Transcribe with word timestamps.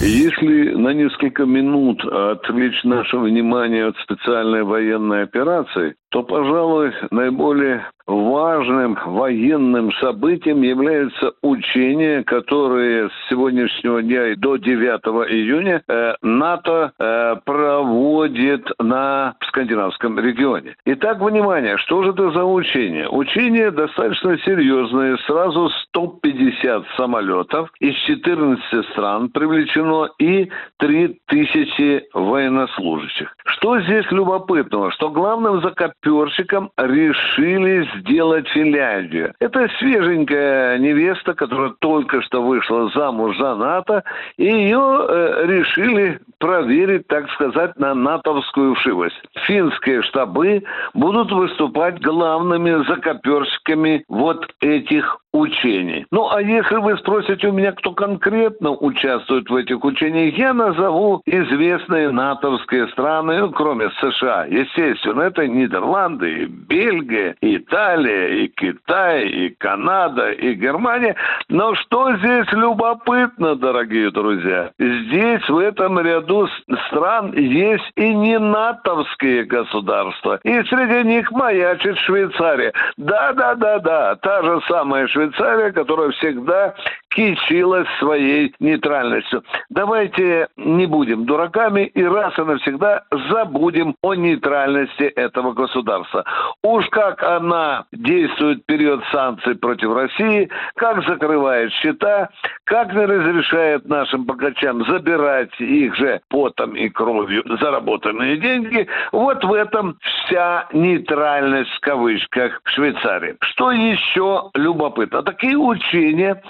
Если 0.00 0.74
на 0.74 0.92
несколько 0.92 1.44
минут 1.44 2.04
отвлечь 2.04 2.82
наше 2.84 3.16
внимание 3.16 3.86
от 3.86 3.96
специальной 3.98 4.62
военной 4.62 5.22
операции, 5.22 5.94
то, 6.14 6.22
пожалуй, 6.22 6.92
наиболее 7.10 7.84
важным 8.06 8.98
военным 9.04 9.92
событием 9.94 10.62
является 10.62 11.32
учение, 11.42 12.22
которое 12.22 13.08
с 13.08 13.28
сегодняшнего 13.28 14.02
дня 14.02 14.28
и 14.28 14.36
до 14.36 14.56
9 14.56 15.30
июня 15.32 15.82
э, 15.88 16.14
НАТО 16.22 16.92
э, 16.98 17.36
проводит 17.44 18.68
на 18.78 19.34
скандинавском 19.48 20.18
регионе. 20.18 20.76
Итак, 20.84 21.20
внимание, 21.20 21.78
что 21.78 22.02
же 22.02 22.10
это 22.10 22.30
за 22.30 22.44
учение? 22.44 23.08
Учение 23.08 23.70
достаточно 23.70 24.38
серьезное. 24.38 25.16
Сразу 25.26 25.70
150 25.88 26.84
самолетов 26.96 27.70
из 27.80 27.94
14 28.06 28.86
стран 28.90 29.30
привлечено 29.30 30.10
и 30.18 30.50
3000 30.78 32.08
военнослужащих. 32.12 33.34
Что 33.46 33.80
здесь 33.80 34.04
любопытного? 34.10 34.90
Что 34.92 35.08
главным 35.08 35.62
закоперщиком 36.04 36.70
решили 36.76 37.88
сделать 37.98 38.48
Финляндию. 38.48 39.34
Это 39.40 39.68
свеженькая 39.78 40.78
невеста, 40.78 41.34
которая 41.34 41.70
только 41.80 42.22
что 42.22 42.42
вышла 42.42 42.90
замуж 42.94 43.36
за 43.38 43.54
НАТО, 43.54 44.04
и 44.36 44.44
ее 44.44 45.06
э, 45.08 45.46
решили 45.46 46.20
проверить, 46.38 47.06
так 47.08 47.30
сказать, 47.30 47.76
на 47.78 47.94
натовскую 47.94 48.74
вшивость. 48.74 49.20
Финские 49.46 50.02
штабы 50.02 50.62
будут 50.92 51.32
выступать 51.32 52.00
главными 52.00 52.86
закоперщиками 52.86 54.04
вот 54.08 54.46
этих 54.60 55.18
учений. 55.34 56.06
Ну, 56.12 56.30
а 56.30 56.40
если 56.40 56.76
вы 56.76 56.96
спросите 56.96 57.48
у 57.48 57.52
меня, 57.52 57.72
кто 57.72 57.90
конкретно 57.92 58.70
участвует 58.70 59.50
в 59.50 59.56
этих 59.56 59.84
учениях, 59.84 60.38
я 60.38 60.54
назову 60.54 61.22
известные 61.26 62.10
натовские 62.10 62.86
страны, 62.88 63.40
ну, 63.40 63.50
кроме 63.50 63.90
США. 64.00 64.46
Естественно, 64.48 65.22
это 65.22 65.46
Нидерланды, 65.48 66.42
и 66.42 66.46
Бельгия, 66.46 67.34
и 67.40 67.56
Италия, 67.56 68.44
и 68.44 68.48
Китай, 68.48 69.26
и 69.26 69.50
Канада, 69.50 70.30
и 70.30 70.54
Германия. 70.54 71.16
Но 71.48 71.74
что 71.74 72.16
здесь 72.16 72.50
любопытно, 72.52 73.56
дорогие 73.56 74.12
друзья? 74.12 74.70
Здесь, 74.78 75.48
в 75.48 75.58
этом 75.58 75.98
ряду 75.98 76.48
стран, 76.86 77.32
есть 77.34 77.90
и 77.96 78.14
не 78.14 78.38
натовские 78.38 79.44
государства. 79.44 80.38
И 80.44 80.62
среди 80.62 81.08
них 81.08 81.32
маячит 81.32 81.98
Швейцария. 81.98 82.72
Да-да-да-да, 82.96 84.14
та 84.16 84.42
же 84.42 84.60
самая 84.68 85.08
Швейцария 85.08 85.23
Швейцария, 85.24 85.72
которая 85.72 86.10
всегда 86.10 86.74
кичилась 87.14 87.88
своей 87.98 88.54
нейтральностью. 88.60 89.42
Давайте 89.70 90.48
не 90.56 90.86
будем 90.86 91.24
дураками 91.24 91.86
и 91.86 92.02
раз 92.02 92.36
и 92.38 92.42
навсегда 92.42 93.04
забудем 93.30 93.94
о 94.02 94.14
нейтральности 94.14 95.04
этого 95.04 95.52
государства. 95.52 96.24
Уж 96.62 96.88
как 96.88 97.22
она 97.22 97.84
действует 97.92 98.62
в 98.62 98.66
период 98.66 99.02
санкций 99.12 99.54
против 99.54 99.94
России, 99.94 100.50
как 100.76 101.06
закрывает 101.06 101.72
счета, 101.72 102.30
как 102.64 102.92
не 102.92 103.04
разрешает 103.04 103.86
нашим 103.86 104.24
богачам 104.24 104.84
забирать 104.86 105.50
их 105.58 105.94
же 105.96 106.20
потом 106.28 106.74
и 106.74 106.88
кровью 106.88 107.44
заработанные 107.60 108.36
деньги, 108.38 108.86
вот 109.12 109.44
в 109.44 109.52
этом 109.52 109.98
вся 110.00 110.66
нейтральность 110.72 111.70
в 111.70 111.80
кавычках 111.80 112.60
в 112.64 112.70
Швейцарии. 112.70 113.36
Что 113.40 113.70
еще 113.70 114.50
любопытно? 114.54 115.22
Такие 115.22 115.56
учения 115.56 116.42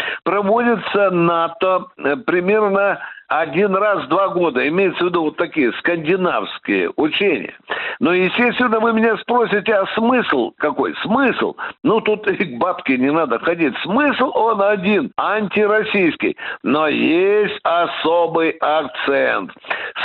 проводятся 0.55 1.11
НАТО 1.11 1.87
э, 1.99 2.17
примерно 2.17 3.01
один 3.29 3.75
раз 3.75 4.05
в 4.05 4.09
два 4.09 4.29
года. 4.29 4.67
Имеется 4.69 5.05
в 5.05 5.09
виду 5.09 5.23
вот 5.23 5.37
такие 5.37 5.73
скандинавские 5.75 6.93
учения. 6.97 7.55
Но, 7.99 8.13
естественно, 8.13 8.79
вы 8.81 8.93
меня 8.93 9.17
спросите, 9.19 9.75
а 9.75 9.87
смысл 9.95 10.53
какой? 10.59 10.95
Смысл? 11.03 11.57
Ну, 11.83 12.01
тут 12.01 12.27
и 12.29 12.45
к 12.45 12.59
бабке 12.59 12.99
не 12.99 13.11
надо 13.11 13.39
ходить. 13.39 13.75
Смысл 13.83 14.31
он 14.35 14.63
один, 14.63 15.11
антироссийский. 15.17 16.37
Но 16.63 16.87
есть 16.87 17.59
особый 17.65 18.51
акцент. 18.61 19.53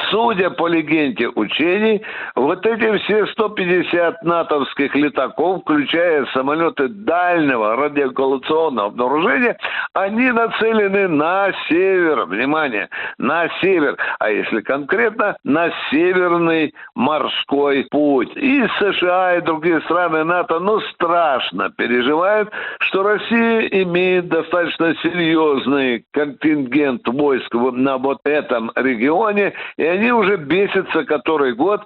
Судя 0.09 0.49
по 0.49 0.67
легенде 0.67 1.27
учений, 1.29 2.01
вот 2.35 2.65
эти 2.65 2.97
все 2.99 3.25
150 3.27 4.23
натовских 4.23 4.95
летаков, 4.95 5.61
включая 5.61 6.25
самолеты 6.33 6.87
дальнего 6.87 7.75
радиоколлекционного 7.75 8.87
обнаружения, 8.87 9.57
они 9.93 10.31
нацелены 10.31 11.07
на 11.07 11.51
север. 11.67 12.25
Внимание! 12.25 12.89
на 13.17 13.49
север, 13.61 13.97
а 14.19 14.31
если 14.31 14.61
конкретно, 14.61 15.35
на 15.43 15.71
северный 15.91 16.73
морской 16.95 17.85
путь. 17.91 18.31
И 18.35 18.65
США, 18.79 19.37
и 19.37 19.41
другие 19.41 19.81
страны 19.81 20.23
НАТО, 20.23 20.59
ну, 20.59 20.79
страшно 20.93 21.69
переживают, 21.69 22.49
что 22.79 23.03
Россия 23.03 23.61
имеет 23.83 24.29
достаточно 24.29 24.95
серьезный 25.03 26.05
контингент 26.11 27.07
войск 27.07 27.53
на 27.53 27.97
вот 27.97 28.19
этом 28.23 28.71
регионе, 28.75 29.53
и 29.77 29.83
они 29.83 29.98
уже 30.07 30.37
бесятся 30.37 31.03
который 31.03 31.53
год, 31.53 31.81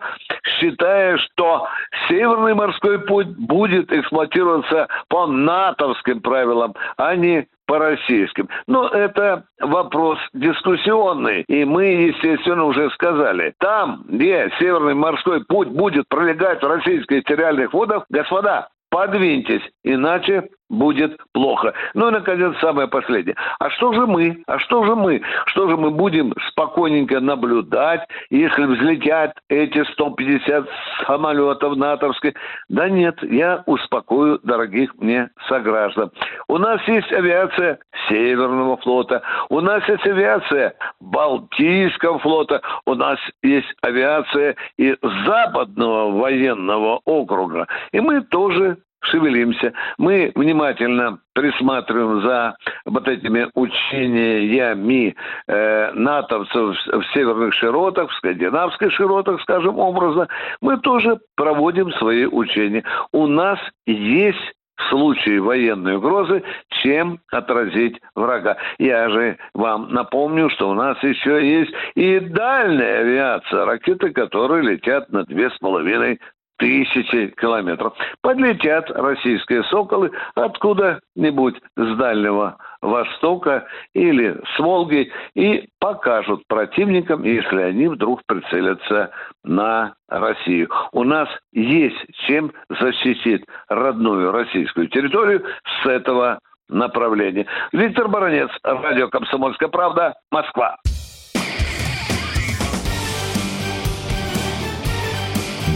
считая, 0.59 1.17
что 1.17 1.67
Северный 2.07 2.53
морской 2.53 2.99
путь 2.99 3.27
будет 3.27 3.91
эксплуатироваться 3.91 4.87
по 5.09 5.27
натовским 5.27 6.21
правилам, 6.21 6.73
а 6.97 7.15
не 7.15 7.47
по 7.65 7.79
российским. 7.79 8.49
Но 8.67 8.87
это 8.87 9.45
вопрос 9.59 10.19
дискуссионный. 10.33 11.43
И 11.47 11.65
мы, 11.65 11.85
естественно, 11.85 12.65
уже 12.65 12.89
сказали, 12.91 13.53
там, 13.59 14.03
где 14.07 14.51
Северный 14.59 14.93
морской 14.93 15.43
путь 15.45 15.69
будет 15.69 16.07
пролегать 16.09 16.61
в 16.61 16.67
российских 16.67 17.23
территориальных 17.23 17.73
водах, 17.73 18.05
господа, 18.09 18.67
подвиньтесь, 18.93 19.63
иначе 19.83 20.49
будет 20.69 21.19
плохо. 21.33 21.73
Ну 21.93 22.09
и, 22.09 22.11
наконец, 22.11 22.55
самое 22.59 22.87
последнее. 22.87 23.35
А 23.59 23.69
что 23.71 23.93
же 23.93 24.05
мы? 24.05 24.43
А 24.47 24.59
что 24.59 24.85
же 24.85 24.95
мы? 24.95 25.21
Что 25.45 25.69
же 25.69 25.77
мы 25.77 25.91
будем 25.91 26.33
спокойненько 26.49 27.19
наблюдать, 27.19 28.01
если 28.29 28.65
взлетят 28.65 29.37
эти 29.49 29.83
150 29.93 30.67
самолетов 31.05 31.75
натовских? 31.75 32.33
Да 32.69 32.89
нет, 32.89 33.17
я 33.23 33.63
успокою 33.65 34.39
дорогих 34.43 34.95
мне 34.95 35.29
сограждан. 35.47 36.11
У 36.47 36.57
нас 36.57 36.81
есть 36.87 37.11
авиация 37.11 37.79
Северного 38.09 38.77
флота, 38.77 39.21
у 39.49 39.59
нас 39.61 39.87
есть 39.87 40.05
авиация 40.05 40.73
Балтийского 40.99 42.19
флота, 42.19 42.61
у 42.85 42.95
нас 42.95 43.19
есть 43.41 43.73
авиация 43.81 44.55
и 44.77 44.95
Западного 45.25 46.11
военного 46.11 46.99
округа. 47.05 47.67
И 47.91 47.99
мы 47.99 48.21
тоже 48.21 48.77
шевелимся. 49.03 49.73
Мы 49.97 50.31
внимательно 50.35 51.19
присматриваем 51.33 52.21
за 52.21 52.55
вот 52.85 53.07
этими 53.07 53.47
учениями 53.53 55.15
э, 55.47 55.91
натовцев 55.93 56.77
в 56.85 57.03
северных 57.13 57.53
широтах, 57.53 58.09
в 58.09 58.15
скандинавских 58.15 58.91
широтах, 58.91 59.41
скажем 59.41 59.79
образно. 59.79 60.27
Мы 60.61 60.77
тоже 60.77 61.19
проводим 61.35 61.91
свои 61.93 62.25
учения. 62.25 62.83
У 63.11 63.27
нас 63.27 63.59
есть 63.85 64.53
в 64.75 64.89
случае 64.89 65.39
военной 65.41 65.97
угрозы, 65.97 66.43
чем 66.81 67.19
отразить 67.31 67.99
врага. 68.15 68.57
Я 68.79 69.09
же 69.09 69.37
вам 69.53 69.93
напомню, 69.93 70.49
что 70.49 70.69
у 70.69 70.73
нас 70.73 71.01
еще 71.03 71.47
есть 71.47 71.71
и 71.95 72.19
дальняя 72.19 73.01
авиация, 73.01 73.65
ракеты, 73.65 74.11
которые 74.11 74.63
летят 74.63 75.11
на 75.11 75.23
две 75.25 75.49
с 75.49 75.57
половиной 75.59 76.19
тысячи 76.63 77.27
километров. 77.41 77.93
Подлетят 78.21 78.89
российские 78.91 79.63
«Соколы» 79.65 80.11
откуда-нибудь 80.33 81.55
с 81.75 81.97
Дальнего 81.97 82.55
Востока 82.81 83.65
или 83.93 84.39
с 84.55 84.59
Волги 84.59 85.11
и 85.35 85.67
покажут 85.79 86.43
противникам, 86.47 87.23
если 87.23 87.61
они 87.61 87.89
вдруг 87.89 88.21
прицелятся 88.25 89.11
на 89.43 89.95
Россию. 90.07 90.69
У 90.93 91.03
нас 91.03 91.27
есть 91.51 91.99
чем 92.27 92.53
защитить 92.69 93.43
родную 93.67 94.31
российскую 94.31 94.87
территорию 94.87 95.43
с 95.81 95.85
этого 95.85 96.39
направлении. 96.69 97.45
Виктор 97.73 98.07
Баранец, 98.07 98.49
радио 98.63 99.09
«Комсомольская 99.09 99.67
правда», 99.67 100.13
Москва. 100.31 100.77